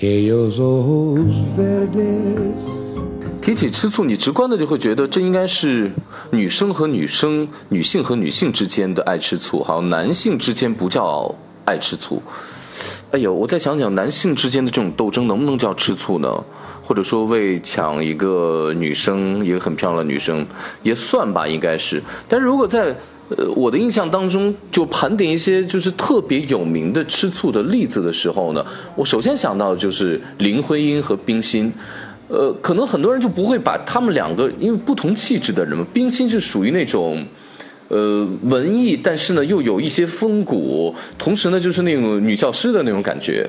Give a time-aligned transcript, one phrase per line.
[0.00, 0.30] 提
[3.52, 5.90] 起吃醋，你直观的就会觉得这应该是
[6.30, 11.34] 女生和女生、女性和女性之间的爱吃醋，好像男性之间不叫
[11.64, 12.22] 爱吃醋。
[13.10, 16.44] 哎呦，我再想想，男性之间的这种斗争能不能叫吃醋呢？
[16.84, 20.46] 或者说为抢一个女生，一个很漂亮的女生，
[20.84, 22.00] 也算吧，应该是。
[22.28, 22.96] 但是如果在
[23.36, 31.72] 呃我的印象当中，就盘点一些就是特别有名的吃醋的例子的时候呢，我首先想到的就是林徽因和冰心。
[32.28, 37.24] 呃，可能很多人就不会把他们两个，因为不同气质的人嘛，冰心是属于那种。
[37.90, 43.48] 呃，文艺，但是呢，又有一些风骨，同时呢，就是那种女教师的那种感觉。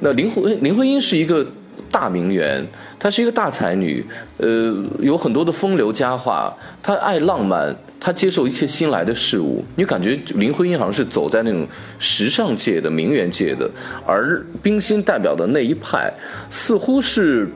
[0.00, 1.46] 那林徽林徽因是一个
[1.90, 2.62] 大名媛，
[2.98, 4.04] 她是一个大才女，
[4.36, 9.62] 呃，有很多的风流佳话，她爱浪漫，她接受一切新来的事物。
[9.76, 11.64] 你感觉林徽因好像是走在那种
[11.98, 13.70] 时尚界的名媛界的，
[14.04, 16.12] 而冰心代表的那一派，
[16.50, 17.48] 似乎是。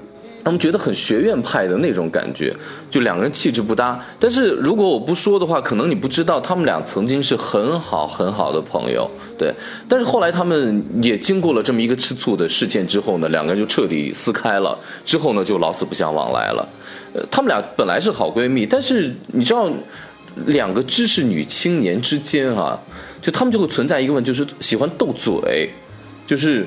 [0.44, 2.54] 他们觉得很学院派的那种感觉，
[2.90, 3.98] 就两个人气质不搭。
[4.20, 9.50] 但是如果我不说的话，可能你不知道他们俩曾经是很好很好的朋友，对。
[9.88, 14.78] 但是后来他们也经过了这么一个吃醋的事件之后呢，两个人就彻底撕开了。
[15.02, 16.68] 之后呢，就老死不相往来了。
[17.14, 19.70] 呃，他们俩本来是好闺蜜，但是你知道，
[20.46, 22.78] 两个知识女青年之间啊，
[23.20, 25.70] 就他们就会存在一个问题，就是喜欢斗嘴，
[26.26, 26.66] 就是。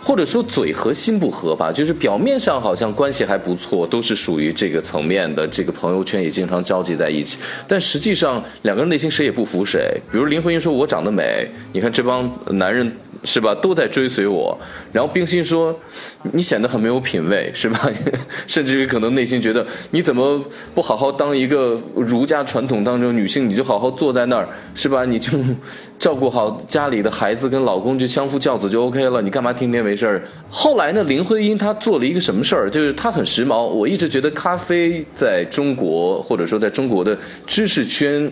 [0.00, 10.00] 或者说嘴和心不合吧，就是表面上好像关系还不错，都是属于这个层面的，这个朋友圈也经常交集在一起，但实际上两个人内心谁也不服谁。
[10.10, 12.90] 比如林徽因说：“我长得美，你看这帮男人。”
[13.24, 13.54] 是吧？
[13.54, 14.56] 都在追随我。
[14.92, 15.78] 然后冰心说
[16.32, 17.88] ：“你显得很没有品位，是吧？
[18.46, 20.42] 甚至于可能内心觉得你怎么
[20.74, 25.04] 不好好当一个儒家传统当中女性，你就好好坐在那儿，是吧？
[25.04, 25.38] 你就
[25.98, 29.20] 照顾好家里的孩子跟老公，就相夫教子就 OK 了。
[29.20, 31.04] 你干嘛天天没事儿？”后来呢？
[31.04, 32.70] 林徽因她做了一个什么事儿？
[32.70, 33.64] 就是她很时髦。
[33.64, 38.30] 我一直觉得咖啡在中国或者说在中国的知识圈。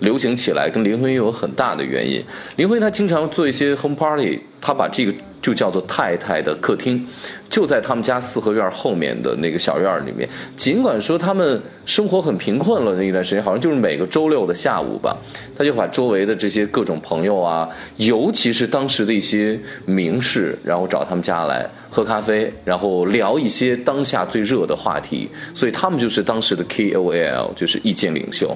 [0.00, 2.22] 流行起来跟林徽因有很大的原因。
[2.56, 7.06] 林徽因她经常做一些 home party，她把这个就叫做太太的客厅，
[7.48, 10.28] 就在他们家四合院后面的那个小院里面。
[10.56, 15.16] 尽管说他们生活很贫困了那一段时间，好像就是每个周六的下午吧，
[15.56, 25.28] 他就把周围的这些各种朋友啊，尤其是当时的一些名士，然后找他们家来喝咖啡，然后聊一些当下最热的话题。
[25.54, 28.54] 所以他们就是当时的 KOL，就是意见领袖。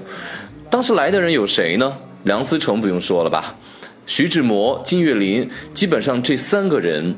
[0.73, 1.99] 当时来的人有谁呢？
[2.23, 3.55] 梁思成不用说了吧，
[4.07, 7.15] 徐志摩、金岳霖，基本上这三个人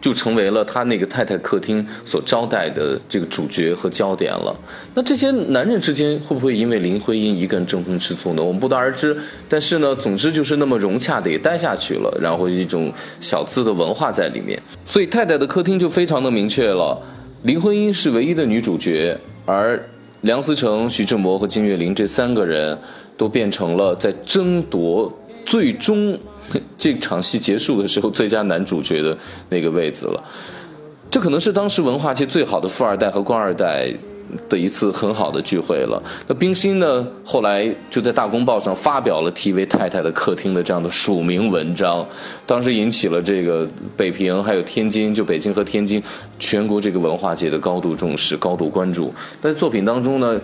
[0.00, 4.58] 就成为了他那个太太客厅所招待的这个主角和焦点了。
[4.94, 8.42] 那这些男人之间会不会因为林徽因一个人争风吃醋呢？
[8.42, 9.14] 我们不得而知。
[9.46, 14.58] 但是呢，总之就是那么融洽的也待下去了，然后一种小资的文化在里面。
[14.86, 16.98] 所以太太的客厅就非常的明确了，
[17.42, 19.78] 林徽因是唯一的女主角，而。
[20.22, 22.78] 梁思成、徐志摩和金岳霖这三个人，
[23.16, 25.12] 都变成了在争夺
[25.44, 26.18] 最终
[26.78, 29.16] 这场戏结束的时候最佳男主角的
[29.48, 30.22] 那个位子了。
[31.10, 33.92] 这可能是当时文化界最好的富二代和官二代。
[34.48, 36.00] 的一次很好的聚会了。
[36.28, 37.04] 那冰心呢？
[37.24, 42.06] 后来就在《大公报》上发表了题为《太太的客厅》的这样的署名文章，
[42.46, 46.00] 当时引起了这个北平还有天津，就北京和天津
[46.40, 49.14] 全国这个文化界的高度重视、高度关注。
[49.40, 50.40] 在作品当中呢，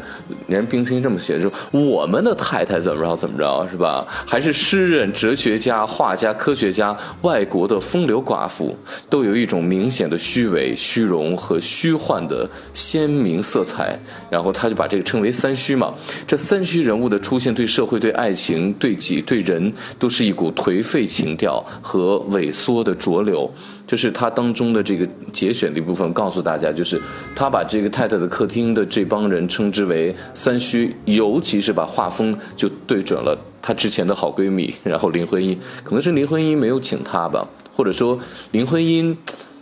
[0.46, 4.06] 连冰心这么写，就我们的太太怎么着怎么着，是吧？
[4.24, 8.76] 还是诗人、哲学家、画家、科学家，外国的风流寡妇，
[9.10, 13.98] 都有一种明显的虚伪、虚荣和虚幻的鲜明色彩。
[14.28, 15.94] 然后他就把这个称为三虚嘛。
[16.26, 23.50] 这三虚人物的出现，对社会、对爱情、对己、对人，都是一股颓废情调和萎缩的浊流。
[23.86, 27.00] 就是他当中的这个节选的部分，告诉大家，就是
[27.34, 38.18] 他把这个太太的客厅的这帮人称之为三虚，尤其是把画风就对准了他之前的好闺蜜，然后林徽因，可能是林徽因没有请他吧，或者说
[38.50, 39.16] 林徽因。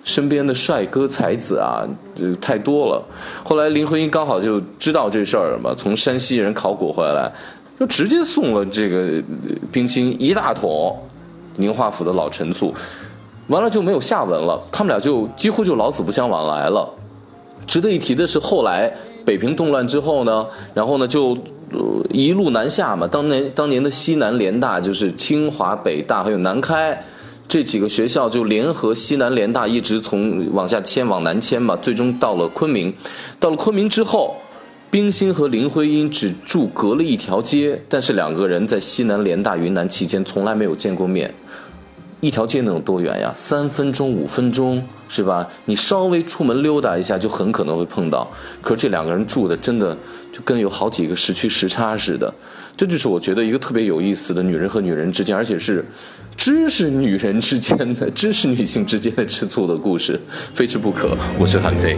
[0.07, 1.81] 身边的帅哥才子啊，
[2.39, 3.03] 太多了。
[3.43, 7.33] 后来林徽因刚好就知道这事儿嘛，从山西人考古回来，
[7.81, 9.23] 就直接送了这个
[9.73, 10.95] 冰心一大桶
[11.57, 12.75] 宁化府的老陈醋，
[13.49, 14.61] 完了就没有下文了。
[14.73, 16.89] 他们俩就几乎就老死不相往来了。
[17.67, 18.93] 值得一提的是，后来
[19.25, 21.37] 北平动乱之后呢，然后呢就
[22.11, 23.07] 一路南下嘛。
[23.07, 27.05] 当年当年的西南联大就是清华、北大还有南开。
[27.47, 32.93] 这几个学校就联合西南联大，一直从往下迁往南迁嘛，最终到了昆明。
[33.39, 34.37] 到了昆明之后，
[34.91, 41.33] 冰心和林徽因只住隔了一条街，但是两个人在西南联大云南期间从来没有见过面。
[42.25, 43.31] 一条街能有多远呀？
[43.35, 45.47] 三分钟、五分钟是吧？
[45.67, 48.27] 你稍微出门溜达一下，就很可能会碰到。
[48.63, 49.95] 可是这两个人住的真的
[50.33, 52.33] 就跟有好几个时区时差似的。
[52.77, 55.85] 这就是我觉得一个特别有意思的女人和女人之间，而且是
[56.35, 60.19] 知识女人之间的、知识女性之间的吃醋的故事，
[60.55, 61.15] 非吃不可。
[61.39, 61.97] 我是韩飞。